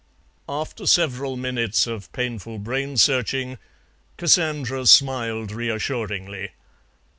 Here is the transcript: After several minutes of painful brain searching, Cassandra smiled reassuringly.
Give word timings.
After 0.49 0.87
several 0.87 1.37
minutes 1.37 1.85
of 1.85 2.11
painful 2.11 2.57
brain 2.57 2.97
searching, 2.97 3.59
Cassandra 4.17 4.87
smiled 4.87 5.51
reassuringly. 5.51 6.53